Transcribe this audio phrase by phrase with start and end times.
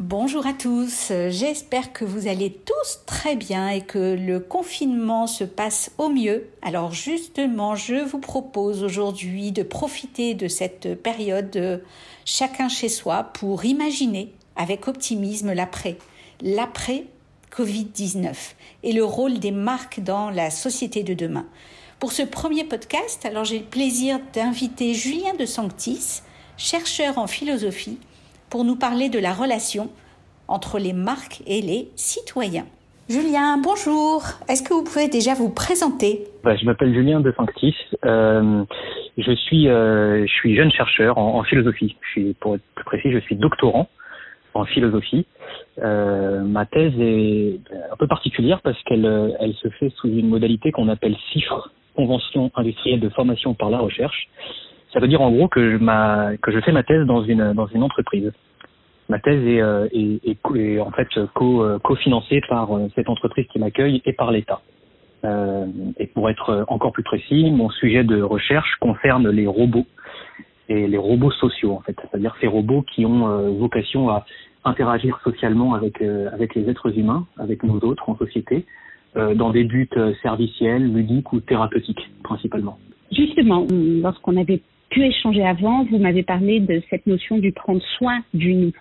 [0.00, 5.42] Bonjour à tous, j'espère que vous allez tous très bien et que le confinement se
[5.42, 6.48] passe au mieux.
[6.62, 11.82] Alors justement, je vous propose aujourd'hui de profiter de cette période
[12.24, 15.98] chacun chez soi pour imaginer avec optimisme l'après,
[16.42, 17.06] l'après
[17.50, 18.34] Covid-19
[18.84, 21.46] et le rôle des marques dans la société de demain.
[21.98, 26.22] Pour ce premier podcast, alors j'ai le plaisir d'inviter Julien de Sanctis,
[26.56, 27.98] chercheur en philosophie
[28.50, 29.90] pour nous parler de la relation
[30.48, 32.66] entre les marques et les citoyens.
[33.08, 34.22] Julien, bonjour.
[34.50, 36.24] Est-ce que vous pouvez déjà vous présenter?
[36.44, 37.74] Bah, Je m'appelle Julien de Sanctis.
[38.04, 38.64] Euh,
[39.16, 41.96] je suis euh, je suis jeune chercheur en, philosophie.
[42.02, 43.88] Je suis, pour être plus précis, je suis doctorant
[44.52, 45.26] en philosophie.
[45.82, 50.70] Euh, ma thèse est un peu particulière parce qu'elle elle se fait sous une modalité
[50.70, 54.28] qu'on appelle CIFRE, Convention industrielle de formation par la recherche.
[54.92, 57.42] Ça veut dire en gros que je, fais ma thèse dans une,
[57.82, 58.32] entreprise.
[59.08, 64.12] Ma thèse est, euh, en fait euh, cofinancée par euh, cette entreprise qui m'accueille et
[64.12, 64.60] par l'État.
[65.24, 69.86] Et pour être encore plus précis, mon sujet de recherche concerne les robots
[70.68, 74.24] et les robots sociaux en fait, c'est-à-dire ces robots qui ont vocation à
[74.64, 78.64] interagir socialement avec avec les êtres humains, avec nous autres en société,
[79.16, 79.90] dans des buts
[80.22, 82.78] serviciels, ludiques ou thérapeutiques principalement.
[83.10, 88.20] Justement, lorsqu'on avait pu échanger avant, vous m'avez parlé de cette notion du prendre soin
[88.34, 88.72] du nous.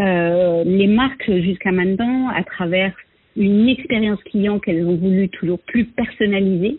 [0.00, 2.94] Euh, les marques jusqu'à maintenant, à travers
[3.36, 6.78] une expérience client qu'elles ont voulu toujours plus personnaliser,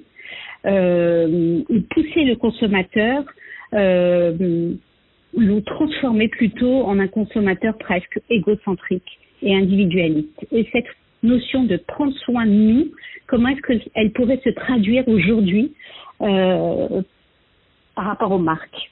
[0.65, 3.23] euh, pousser le consommateur,
[3.73, 4.73] euh,
[5.37, 10.45] l'ont transformé plutôt en un consommateur presque égocentrique et individualiste.
[10.51, 10.87] Et cette
[11.23, 12.91] notion de prendre soin de nous,
[13.27, 15.73] comment est-ce qu'elle pourrait se traduire aujourd'hui
[16.21, 17.01] euh,
[17.95, 18.91] par rapport aux marques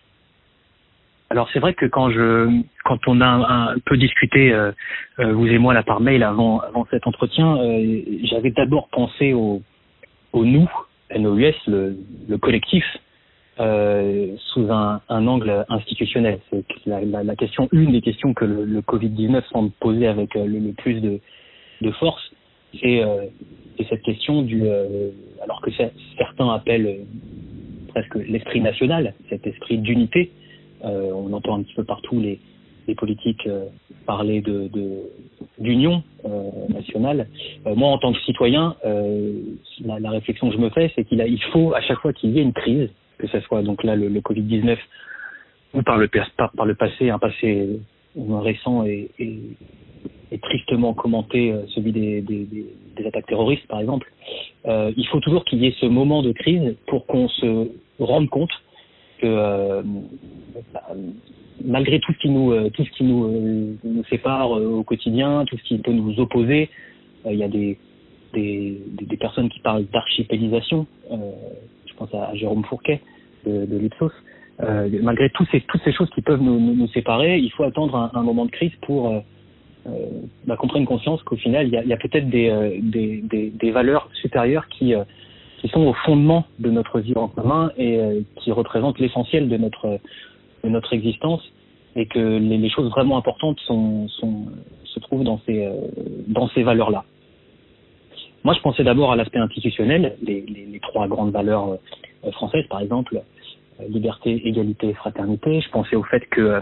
[1.32, 4.72] alors c'est vrai que quand je quand on a un, peu discuté euh,
[5.20, 9.34] euh, vous et moi là par mail avant avant cet entretien, euh, j'avais d'abord pensé
[9.34, 9.62] au
[10.34, 10.70] au nous
[11.16, 12.84] NOUS le, le collectif
[13.58, 16.40] sous un, angle institutionnel.
[16.50, 20.46] C'est la, la, question une des questions que le, le Covid-19 semble poser avec le,
[20.46, 21.20] le, plus de
[21.82, 22.32] de force,
[22.80, 23.04] c'est
[23.90, 24.64] cette question du
[25.44, 25.72] alors que
[26.18, 27.00] certains appellent
[27.90, 30.32] presque l'esprit national, cet esprit d'unité.
[30.86, 32.40] Euh, on entend un petit peu partout les,
[32.98, 33.66] politiques euh,
[34.08, 34.68] parler de
[35.60, 37.28] d'union euh, nationale.
[37.64, 38.76] moi, en tant que citoyen,
[39.86, 42.40] la, réflexion que je me fais, c'est qu'il il faut à chaque fois qu'il y
[42.40, 42.90] ait une crise,
[43.20, 44.78] que ce soit donc là le, le Covid-19
[45.76, 47.80] ou par le, par, par le passé, un passé
[48.18, 49.12] récent et,
[50.32, 52.24] et tristement commenté, celui des,
[53.06, 54.12] attaques terroristes par exemple,
[54.66, 57.70] euh, il faut toujours qu'il y ait ce moment de crise pour qu'on se
[58.00, 58.52] rendre compte
[59.20, 59.82] que euh,
[60.74, 60.84] bah,
[61.64, 65.46] malgré tout ce qui nous euh, tout ce qui nous, euh, nous sépare au quotidien,
[65.46, 66.70] tout ce qui peut nous opposer,
[67.26, 67.78] il y a des
[68.34, 70.86] des, des, personnes qui parlent d'archipélisation.
[71.10, 73.02] je pense à, Jérôme Fourquet
[73.44, 74.12] de, de l'Ipsos.
[75.02, 78.22] malgré tous ces, toutes ces choses qui peuvent nous, nous, séparer, il faut attendre un,
[78.22, 79.20] moment de crise pour euh,
[80.46, 84.94] bah, qu'on prenne conscience qu'au final, il y a, peut-être des, des, valeurs supérieures qui,
[85.60, 89.58] qui sont au fondement de notre vie en commun et euh, qui représentent l'essentiel de
[89.58, 90.00] notre
[90.64, 91.42] de notre existence
[91.96, 95.74] et que les, choses vraiment importantes se trouvent dans ces euh,
[96.28, 97.04] dans ces valeurs là.
[98.46, 101.78] Moi, je pensais d'abord à l'aspect institutionnel, les, trois grandes valeurs
[102.24, 103.22] euh, françaises, par exemple,
[103.90, 105.60] liberté, égalité, fraternité.
[105.60, 106.62] Je pensais au fait que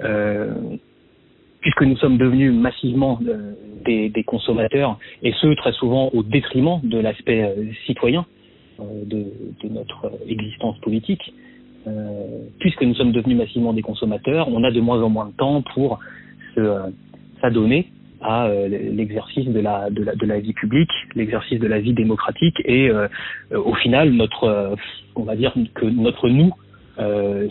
[0.00, 0.54] euh,
[1.60, 3.18] puisque nous sommes devenus massivement
[3.84, 7.54] des, des, consommateurs, et ce très souvent au détriment de l'aspect
[7.86, 8.26] citoyen,
[8.80, 9.24] euh, de,
[9.68, 11.34] notre existence politique.
[11.88, 15.32] Euh, puisque nous sommes devenus massivement des consommateurs, on a de moins en moins de
[15.32, 15.98] temps pour
[16.58, 16.88] euh,
[17.40, 21.92] s'adonner à l'exercice de la, de la, de la vie publique, l'exercice de la vie
[21.92, 22.90] démocratique et
[23.54, 24.76] au final notre
[25.14, 26.52] on va dire que notre nous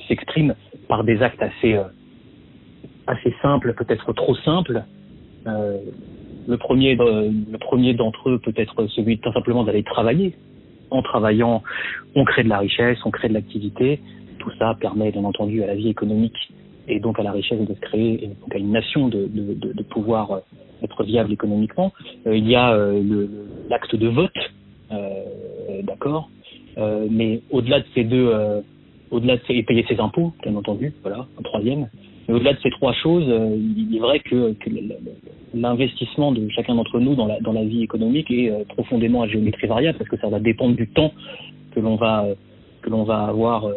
[0.10, 0.56] s'exprime
[0.90, 1.80] par des actes assez
[3.08, 4.84] assez simples, peut-être trop simples.
[5.46, 10.36] le premier le premier d'entre eux peut être celui tout simplement d'aller travailler,
[10.92, 11.64] en travaillant,
[12.16, 14.00] on crée de la richesse, on crée de l'activité.
[14.40, 16.38] Tout ça permet bien entendu à la vie économique
[16.88, 19.54] et donc à la richesse de se créer et donc à une nation de, de,
[19.54, 20.40] de, de pouvoir euh,
[20.84, 21.92] être viable économiquement.
[22.26, 23.28] Euh, il y a euh,
[23.70, 24.32] l'acte de vote,
[24.92, 26.30] euh, d'accord,
[26.78, 28.32] euh, mais au-delà de ces deux,
[29.12, 31.90] au-delà de ces, et payer ses impôts, bien entendu, voilà, un troisième.
[32.28, 34.54] Mais au-delà de ces trois choses, il est vrai que,
[35.54, 39.98] l'investissement de chacun d'entre nous dans la, vie économique est euh, profondément à géométrie variable
[39.98, 41.14] parce que ça va dépendre du temps
[41.74, 42.26] que l'on va
[42.82, 43.74] que l'on va avoir euh,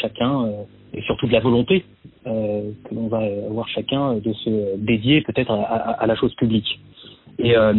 [0.00, 0.48] chacun
[0.94, 1.84] et surtout de la volonté
[2.26, 6.80] euh, que l'on va avoir chacun de se dédier peut-être à, la chose publique.
[7.38, 7.74] Et euh,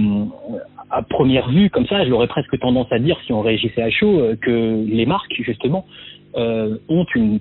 [0.89, 4.19] à première vue, comme ça, j'aurais presque tendance à dire, si on réagissait à chaud,
[4.19, 5.85] euh, que les marques, justement,
[6.35, 7.39] euh, ont une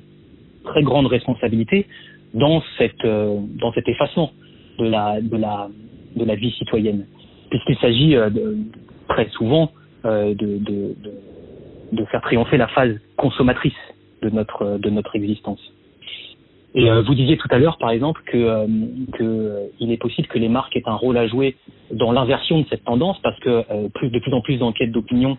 [0.64, 1.87] très grande responsabilité
[2.36, 4.30] dans cette euh, dans cet effacement
[4.78, 5.68] de la de la
[6.16, 7.06] de la vie citoyenne,
[7.50, 8.56] puisqu'il s'agit de,
[9.08, 9.70] très souvent
[10.04, 10.94] de, de, de,
[11.92, 13.80] de faire triompher la phase consommatrice
[14.22, 15.60] de notre de notre existence.
[16.76, 18.66] Et euh, vous disiez tout à l'heure, par exemple, que, euh,
[19.14, 21.56] que euh, il est possible que les marques aient un rôle à jouer
[21.90, 25.38] dans l'inversion de cette tendance, parce que de plus en plus d'enquêtes d'opinion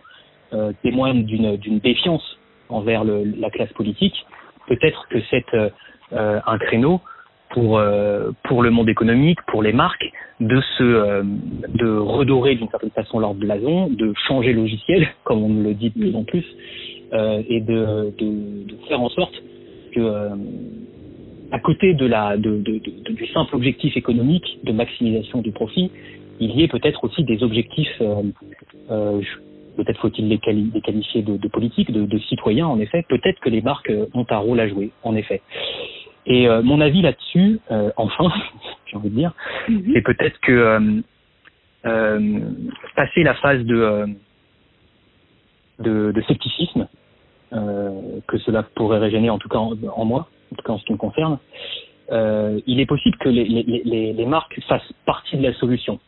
[0.82, 2.38] témoignent d'une d'une défiance
[2.70, 4.16] envers la classe politique.
[4.68, 5.46] Peut-être que c'est
[6.12, 7.02] un créneau
[7.52, 7.82] pour
[8.44, 10.10] pour le monde économique, pour les marques,
[10.40, 11.24] de se
[11.78, 16.00] de redorer d'une certaine façon leur blason, de changer logiciel, comme on le dit de
[16.00, 16.46] plus en plus,
[17.14, 19.34] et de, de, de faire en sorte
[19.94, 20.30] que
[21.52, 25.92] à côté de la, de, de, de, du simple objectif économique de maximisation du profit,
[26.40, 28.22] il y ait peut-être aussi des objectifs, euh,
[28.92, 29.22] euh,
[29.76, 33.62] peut-être faut-il les, qualifier de, de politiques, de, de, citoyens en effet, peut-être que les
[33.62, 35.42] marques euh, ont un rôle à jouer, en effet.
[36.28, 38.32] Et euh, mon avis là-dessus, euh, enfin,
[38.86, 39.34] j'ai envie de dire,
[39.68, 39.94] mm-hmm.
[39.94, 41.04] c'est peut-être que
[42.96, 44.08] passer la phase de,
[45.80, 46.88] de, scepticisme,
[47.52, 50.92] que cela pourrait régénérer en tout cas en moi, en tout cas en ce qui
[50.92, 51.40] me concerne,
[52.12, 56.00] euh, il est possible que les, les, les, marques fassent partie de la solution.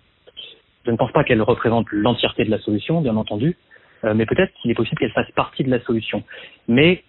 [0.85, 3.57] Je ne pense pas qu'elles représentent l'entièreté de la solution, bien entendu,
[4.05, 6.23] euh, mais peut-être qu'il est possible qu'elles fassent partie de la solution.
[6.67, 7.03] Mais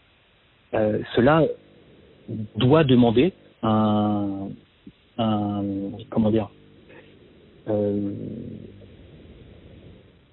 [0.75, 1.45] euh, cela
[2.56, 3.32] doit demander
[3.62, 4.49] un,
[6.11, 6.49] comment dire,
[7.69, 8.12] euh,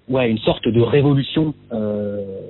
[0.08, 2.40] ouais, une sorte de révolution euh,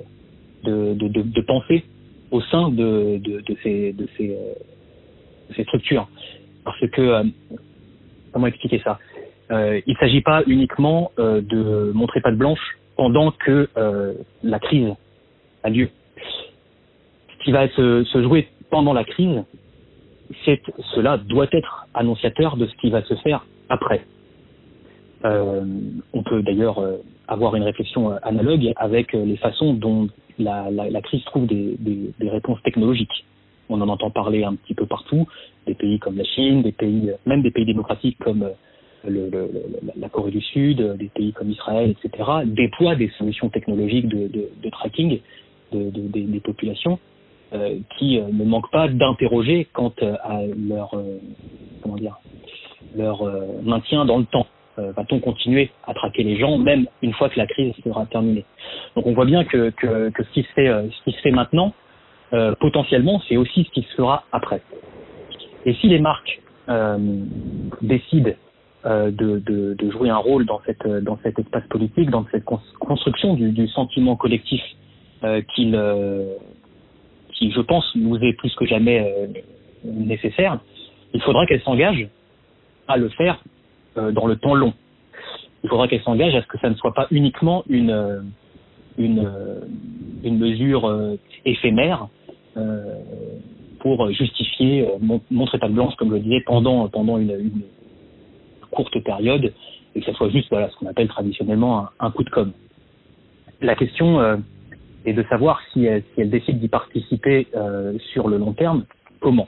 [0.63, 1.83] de, de, de, pensée
[2.31, 6.07] au sein de, de, ces, de ces, euh, structures.
[6.63, 7.23] Parce que, euh,
[8.31, 8.99] comment expliquer ça?
[9.51, 13.69] Euh, Il ne s'agit pas uniquement euh, de montrer pas de blanche pendant que
[14.43, 14.93] la crise
[15.63, 15.89] a lieu.
[16.17, 19.43] Ce qui va se jouer pendant la crise,
[20.45, 24.01] cela doit être annonciateur de ce qui va se faire après.
[25.25, 25.63] Euh,
[26.13, 26.81] on peut d'ailleurs
[27.27, 30.07] avoir une réflexion analogue avec les façons dont
[30.37, 31.77] la, crise trouve des,
[32.21, 33.25] réponses technologiques.
[33.69, 35.27] On en entend parler un petit peu partout,
[35.67, 38.49] des pays comme la Chine, des pays, même des pays démocratiques comme
[39.07, 39.47] euh,
[39.95, 45.19] la Corée du Sud, des pays comme Israël, etc., déploient des solutions technologiques de, tracking
[45.71, 47.18] de, des populations euh,
[47.97, 49.93] qui euh, ne manquent pas d'interroger quant
[50.23, 51.19] à leur, euh,
[51.81, 52.17] comment dire,
[52.95, 53.23] leur
[53.63, 54.47] maintien dans le temps.
[54.79, 58.45] Euh, va-t-on continuer à traquer les gens même une fois que la crise sera terminée?
[58.95, 61.21] Donc on voit bien que, que, que ce, qui se fait, euh, ce qui se
[61.21, 61.73] fait maintenant,
[62.33, 64.61] euh, potentiellement, c'est aussi ce qui se fera après.
[65.65, 66.97] Et si les marques euh,
[67.81, 68.31] décident
[68.85, 72.45] euh, de, de, de, jouer un rôle dans, cette, dans cet espace politique, dans cette
[72.79, 74.61] construction du, du sentiment collectif
[75.23, 75.75] euh, qu'il,
[77.39, 79.29] qui, je pense, nous est plus que jamais
[79.83, 80.59] nécessaire,
[81.13, 82.07] il faudra qu'elles s'engagent
[82.87, 83.41] à le faire
[83.97, 84.73] euh, dans le temps long.
[85.63, 88.21] Il faudra qu'elle s'engage à ce que ça ne soit pas uniquement une, euh,
[88.97, 92.07] une, euh, mesure éphémère
[93.79, 94.85] pour justifier
[95.31, 97.63] montrer pas de blanche, comme je le disais, pendant, pendant une,
[98.71, 99.53] courte période
[99.95, 102.51] et que ça soit juste voilà, ce qu'on appelle traditionnellement un, coup de com.
[103.61, 104.19] La question
[105.05, 108.85] est de savoir si elle, décide d'y participer euh, sur le long terme,
[109.19, 109.47] comment.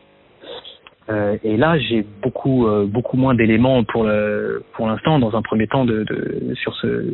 [1.09, 5.41] Euh, et là, j'ai beaucoup euh, beaucoup moins d'éléments pour le, pour l'instant, dans un
[5.41, 7.13] premier temps, de, de sur ce,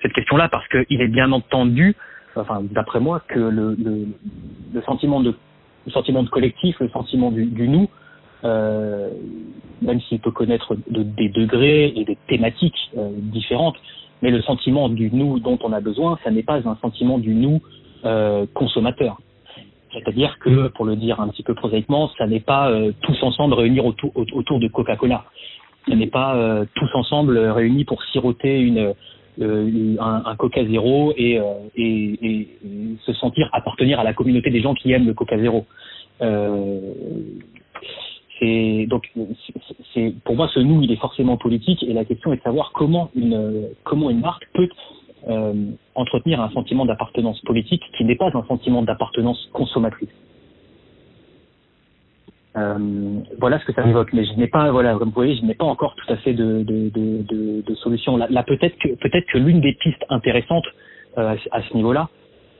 [0.00, 1.94] cette question-là, parce qu'il est bien entendu,
[2.34, 4.06] enfin d'après moi, que le, le,
[4.74, 5.34] le, sentiment de
[5.86, 7.88] le sentiment de collectif, le sentiment du, du nous,
[8.44, 9.10] euh,
[9.82, 13.76] même s'il peut connaître de, des degrés et des thématiques euh, différentes,
[14.22, 17.34] mais le sentiment du nous dont on a besoin, ça n'est pas un sentiment du
[17.34, 17.60] nous
[18.04, 19.18] euh, consommateur.
[19.92, 23.54] C'est-à-dire que, pour le dire un petit peu prosaïquement, ça n'est pas euh, tous ensemble
[23.54, 25.24] réunis autour, autour de Coca-Cola.
[25.88, 28.94] Ça n'est pas euh, tous ensemble réunis pour siroter une,
[29.40, 31.40] euh, un, un, Coca Zéro et,
[31.76, 32.48] et, et,
[33.04, 35.66] se sentir appartenir à la communauté des gens qui aiment le Coca Zéro.
[38.86, 39.10] Donc
[40.24, 43.10] pour moi ce nous il est forcément politique et la question est de savoir comment
[43.14, 44.68] une marque peut
[45.28, 45.54] euh,
[45.94, 50.08] entretenir un sentiment d'appartenance politique qui n'est pas un sentiment d'appartenance consommatrice.
[52.56, 55.44] Euh, voilà ce que ça évoque, mais je n'ai pas, voilà, comme vous voyez, je
[55.44, 58.16] n'ai pas encore tout à fait de, de, solution.
[58.16, 60.66] Là, peut-être que peut-être que l'une des pistes intéressantes
[61.18, 62.08] euh, à ce niveau-là,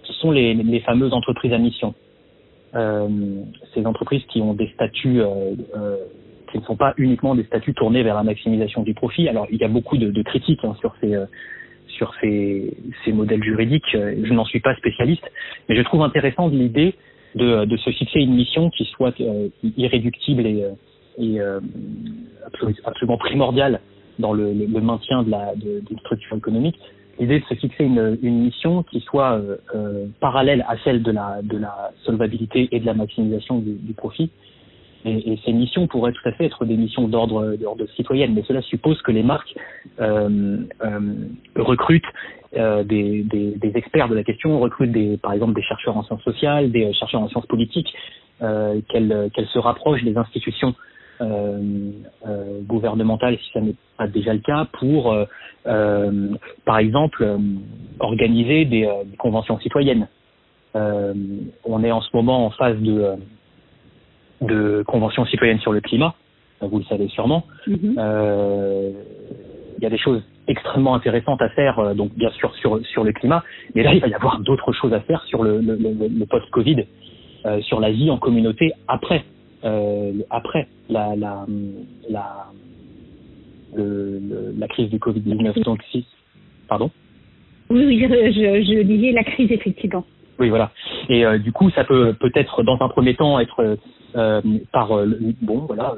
[0.04, 1.94] ce sont les fameuses entreprises à mission.
[2.72, 5.20] Ces entreprises qui ont des statuts
[6.50, 9.28] qui ne sont pas uniquement des statuts tournés vers la maximisation du profit.
[9.28, 11.14] Alors il y a beaucoup de, de critiques hein, sur ces
[11.88, 12.74] sur ces,
[13.04, 13.90] ces modèles juridiques.
[13.92, 15.24] Je n'en suis pas spécialiste,
[15.68, 16.94] mais je trouve intéressante l'idée
[17.34, 19.14] de, de, se fixer une mission qui soit
[19.76, 20.64] irréductible et,
[21.18, 21.40] et
[22.84, 23.80] absolument primordiale
[24.18, 26.78] dans le, le, maintien de la de, d'une structure économique,
[27.18, 31.10] l'idée de se fixer une, une mission qui soit euh, euh, parallèle à celle de
[31.10, 34.30] la de la solvabilité et de la maximisation du, du profit.
[35.04, 38.44] Et, et, ces missions pourraient tout à fait être des missions d'ordre d'ordre citoyen, mais
[38.46, 39.54] cela suppose que les marques
[40.00, 41.00] euh, euh
[41.56, 42.12] recrutent
[42.56, 46.04] euh, des, des, des, experts de la question, recrutent des, par exemple des chercheurs en
[46.04, 47.92] sciences sociales, des chercheurs en sciences politiques,
[48.38, 50.74] qu'elles qu'elles se rapprochent des institutions
[51.22, 51.92] euh,
[52.26, 55.14] euh, gouvernementale, si ça n'est pas déjà le cas, pour,
[55.66, 56.28] euh,
[56.64, 57.38] par exemple,
[58.00, 58.88] organiser des,
[59.18, 60.08] conventions citoyennes.
[60.74, 63.12] on est en ce moment en phase de,
[64.40, 66.14] de convention citoyenne sur le climat,
[66.60, 67.44] vous le savez sûrement.
[67.68, 68.92] Mm-hmm.
[69.78, 73.12] il y a des choses extrêmement intéressantes à faire, donc bien sûr sur sur le
[73.12, 76.26] climat, mais là il va y avoir d'autres choses à faire sur le, le, le
[76.26, 76.84] post-Covid,
[77.60, 79.24] sur la vie en communauté après
[80.30, 81.46] après la, la,
[82.08, 82.46] la,
[83.74, 84.20] le,
[84.56, 85.62] la crise du Covid-19.
[85.64, 86.06] Donc, si,
[86.68, 86.90] pardon?
[87.70, 90.04] Oui, oui, je, je, disais la crise, effectivement.
[90.38, 90.70] Oui, voilà.
[91.08, 93.78] Et euh, du coup, ça peut peut-être, dans un premier temps, être
[94.16, 94.42] euh,
[94.72, 95.06] par euh,
[95.40, 95.94] bon, voilà,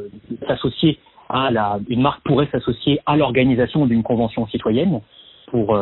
[0.47, 5.01] s'associer à la, une marque pourrait s'associer à l'organisation d'une convention citoyenne
[5.47, 5.79] pour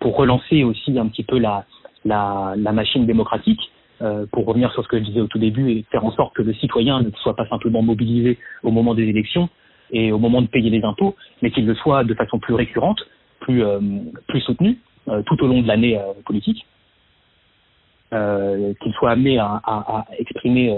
[0.00, 1.64] pour relancer aussi un petit peu la
[2.04, 3.60] la, la machine démocratique
[4.02, 6.34] euh, pour revenir sur ce que je disais au tout début et faire en sorte
[6.34, 9.48] que le citoyen ne soit pas simplement mobilisé au moment des élections
[9.92, 12.98] et au moment de payer les impôts, mais qu'il le soit de façon plus récurrente,
[13.38, 13.78] plus, euh,
[14.26, 16.66] plus soutenue euh, tout au long de l'année politique,
[18.10, 20.72] qu'il soit amené à, exprimer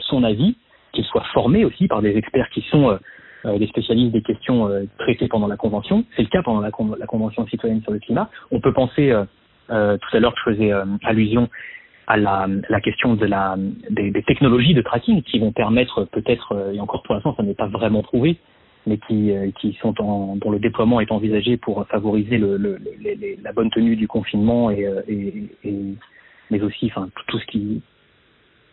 [0.00, 0.56] son avis,
[0.92, 2.98] qu'il soit formé aussi par des experts qui sont
[3.44, 6.04] les spécialistes des questions traitées pendant la convention.
[6.16, 8.28] C'est le cas pendant la, la, convention citoyenne sur le climat.
[8.50, 9.14] On peut penser,
[9.68, 10.72] tout à l'heure je faisais
[11.04, 11.48] allusion
[12.12, 13.56] à la, question de la,
[13.88, 17.54] des, technologies de tracking qui vont permettre peut-être, euh, et encore pour l'instant ça n'est
[17.54, 18.36] pas vraiment prouvé,
[18.86, 22.78] mais qui, euh, qui sont en, dont le déploiement est envisagé pour favoriser le,
[23.42, 25.00] la bonne tenue du confinement euh,
[26.50, 26.92] mais aussi
[27.28, 27.80] tout ce qui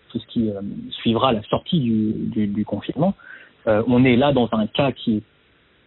[0.10, 0.51] tout ce qui
[0.89, 3.13] suivra la sortie du, confinement.
[3.67, 5.24] On est là dans un cas qui est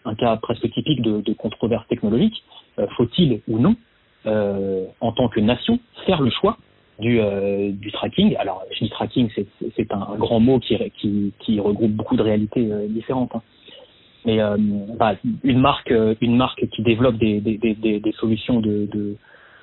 [0.05, 2.45] un cas presque typique de, de controverse technologique.
[2.97, 3.75] Faut-il ou non,
[4.25, 6.57] en tant que nation, faire le choix
[7.03, 8.35] du, euh, du tracking.
[8.37, 9.29] Alors, je dis tracking,
[9.77, 13.35] c'est un, grand mot qui, qui, qui, regroupe beaucoup de réalités euh, différentes.
[13.35, 13.43] Hein.
[14.25, 14.57] Mais euh,
[14.99, 19.17] bah, une marque, une marque qui développe des, des, des, des solutions de, de,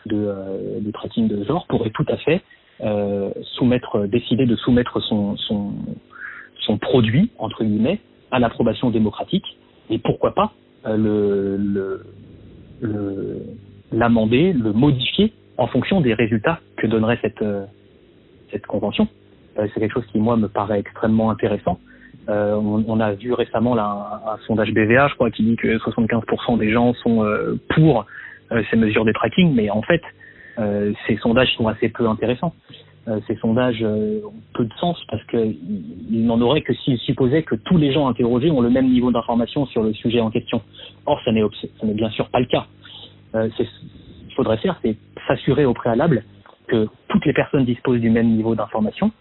[0.06, 2.42] de, de, tracking de genre pourrait tout à fait
[3.58, 5.74] soumettre, décider de soumettre son, son,
[6.60, 8.00] son produit entre guillemets
[8.32, 9.46] à l'approbation démocratique
[9.90, 10.52] et pourquoi pas
[10.86, 11.56] le,
[12.82, 13.44] le
[13.92, 17.66] l'amender, le modifier en fonction des résultats que donnerait cette, euh,
[18.50, 19.08] cette convention.
[19.58, 21.80] Euh, c'est quelque chose qui, moi, me paraît extrêmement intéressant.
[22.30, 26.60] Euh, on, a vu récemment là, un, sondage BVA, je crois, qui dit que 75%
[26.60, 27.26] des gens sont
[27.76, 28.06] pour
[28.70, 30.02] ces mesures de tracking, mais en fait,
[31.08, 32.54] ces sondages sont assez peu intéressants.
[33.26, 35.58] ces sondages ont peu de sens parce qu'ils
[36.12, 39.66] n'en auraient que s'ils supposaient que tous les gens interrogés ont le même niveau d'information
[39.66, 40.62] sur le sujet en question.
[41.08, 41.44] Or, ça n'est
[41.94, 42.68] bien sûr pas le cas.
[44.30, 44.96] Qu'il faudrait faire, c'est
[45.28, 46.24] s'assurer au préalable
[46.68, 49.12] que toutes les personnes disposent du même niveau d'information.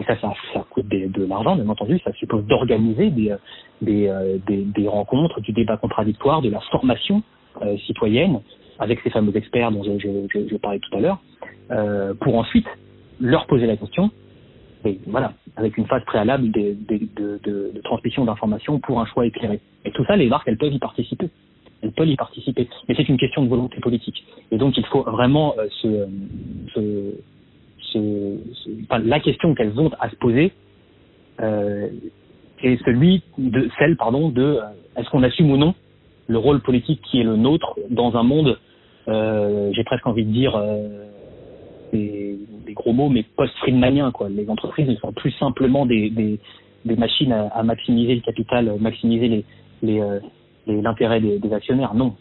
[0.00, 0.32] Et ça, ça,
[0.70, 1.98] coûte de l'argent, bien entendu.
[2.04, 3.34] Ça suppose d'organiser des,
[3.82, 7.22] des, euh, des, des, rencontres, du débat contradictoire, de la formation
[7.62, 8.40] euh, citoyenne
[8.78, 11.18] avec ces fameux experts dont je, je, parlais tout à l'heure,
[11.72, 12.66] euh, pour ensuite
[13.20, 14.10] leur poser la question.
[14.84, 19.58] Et voilà, avec une phase préalable de, de transmission d'informations pour un choix éclairé.
[19.84, 21.28] Et tout ça, les marques, elles peuvent y participer
[21.82, 22.68] elles peuvent y participer.
[22.88, 24.24] Mais c'est une question de volonté politique.
[24.50, 26.08] Et donc il faut vraiment euh, se,
[26.74, 27.14] se,
[27.92, 30.52] se, enfin, la question qu'elles ont à se poser
[31.40, 31.88] euh,
[32.62, 34.60] est celui de celle pardon de euh,
[34.96, 35.74] est-ce qu'on assume ou non
[36.26, 38.58] le rôle politique qui est le nôtre dans un monde
[39.08, 41.06] euh, j'ai presque envie de dire euh,
[41.92, 46.38] des, des, gros mots mais post-friedmanien quoi les entreprises ne sont plus simplement des, des,
[46.84, 49.44] des machines à, à, maximiser le capital maximiser les,
[49.82, 50.02] les
[50.68, 51.94] l'intérêt des, des, actionnaires.
[51.94, 52.14] Non,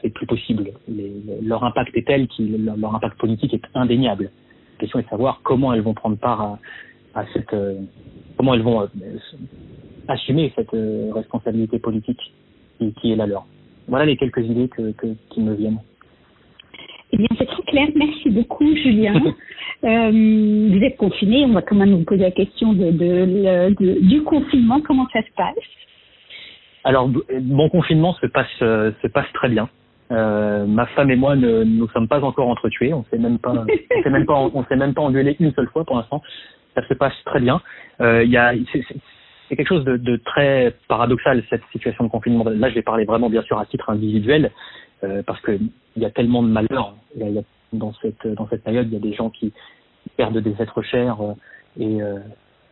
[0.00, 0.70] c'est plus possible.
[0.88, 4.30] Les, leur impact est tel que leur, impact politique est indéniable.
[4.74, 6.58] La question est de savoir comment elles vont prendre part à,
[7.14, 7.80] à cette, euh,
[8.36, 8.86] comment elles vont euh,
[10.08, 12.20] assumer cette euh, responsabilité politique
[12.78, 13.46] qui, qui, est la leur.
[13.88, 15.80] Voilà les quelques idées que, que qui me viennent.
[17.12, 17.88] Eh bien, c'est très clair.
[17.96, 19.20] Merci beaucoup, Julien.
[19.82, 24.80] vous êtes confiné, on va quand même vous poser la question de, de, du confinement.
[24.80, 25.56] Comment ça se passe?
[26.84, 27.10] Alors,
[27.42, 29.68] mon confinement se passe se passe très bien.
[30.12, 32.92] Euh, ma femme et moi ne nous sommes pas encore entretués.
[32.92, 33.52] On s'est même pas,
[33.96, 36.22] on s'est même pas, on s'est même pas engueulé une seule fois pour l'instant.
[36.74, 37.60] Ça se passe très bien.
[38.00, 38.52] Euh, il y a,
[39.48, 42.44] c'est quelque chose de, de, très paradoxal cette situation de confinement.
[42.44, 44.50] Là, je vais parler vraiment bien sûr à titre individuel
[45.04, 45.58] euh, parce que
[45.96, 46.94] il y a tellement de malheurs.
[47.16, 49.52] Il y a, dans cette dans cette période, il y a des gens qui
[50.16, 51.34] perdent des êtres chers euh,
[51.78, 52.18] et, euh,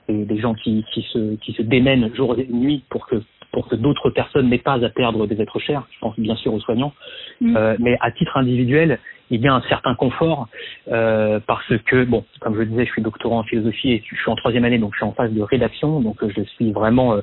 [0.09, 3.17] et des gens qui, qui se qui se démènent jour et nuit pour que
[3.53, 5.87] pour que d'autres personnes n'aient pas à perdre des êtres chers.
[5.91, 6.93] Je pense bien sûr aux soignants,
[7.41, 7.57] mm.
[7.57, 8.99] euh, mais à titre individuel,
[9.31, 10.49] il y a un certain confort
[10.91, 14.17] euh, parce que, bon, comme je le disais, je suis doctorant en philosophie et je
[14.17, 17.15] suis en troisième année, donc je suis en phase de rédaction, donc je suis vraiment
[17.15, 17.21] euh,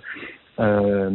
[0.59, 1.09] euh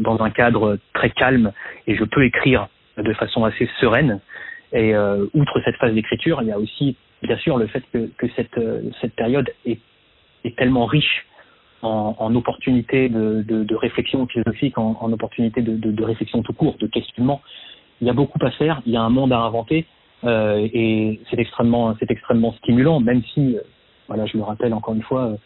[0.00, 1.52] dans un cadre très calme
[1.86, 4.20] et je peux écrire de façon assez sereine.
[4.72, 8.10] Et euh, outre cette phase d'écriture, il y a aussi, bien sûr, le fait que,
[8.18, 9.78] que cette, euh, cette période est,
[10.44, 11.26] est tellement riche
[11.84, 17.40] en, opportunités de, réflexion philosophique, en, opportunités de, réflexion tout court, de questionnement.
[18.00, 19.86] Il y a beaucoup à faire, il y a un monde à inventer,
[20.24, 21.94] euh, et c'est extrêmement,
[22.58, 23.60] stimulant, même si, euh,
[24.08, 25.36] voilà, je le rappelle encore une fois, euh,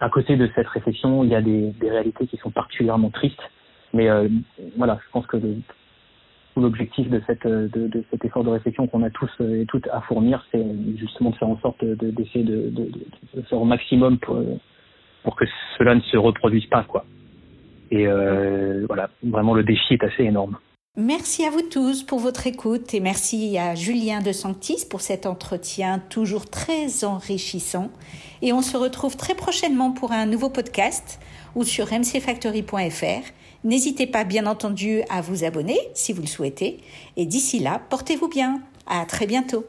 [0.00, 3.42] à côté de cette réflexion, il y a des, réalités qui sont particulièrement tristes.
[3.94, 4.06] Mais
[4.76, 5.38] voilà, je pense que
[6.56, 10.62] l'objectif de, cet effort de réflexion qu'on a tous et toutes à fournir, c'est
[10.96, 12.90] justement de faire en sorte d'essayer de, de,
[13.34, 14.38] de, faire au maximum pour,
[15.22, 15.44] pour que
[15.76, 17.04] cela ne se reproduise pas, quoi.
[17.90, 20.58] Et euh, voilà, vraiment le défi est assez énorme.
[20.96, 25.26] Merci à vous tous pour votre écoute et merci à Julien de Sanctis pour cet
[25.26, 27.92] entretien toujours très enrichissant.
[28.42, 31.20] Et on se retrouve très prochainement pour un nouveau podcast
[31.54, 33.30] ou sur mcfactory.fr.
[33.62, 36.78] N'hésitez pas bien entendu à vous abonner si vous le souhaitez.
[37.16, 38.60] Et d'ici là, portez-vous bien.
[38.88, 39.66] À très bientôt.